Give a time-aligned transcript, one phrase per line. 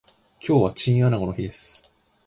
[0.39, 1.93] 今日はチンアナゴの日です